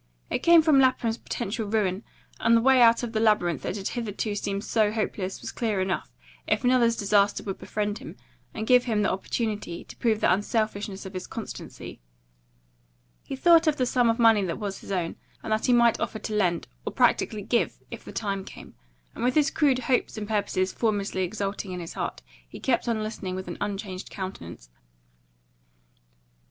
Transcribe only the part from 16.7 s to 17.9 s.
or practically give,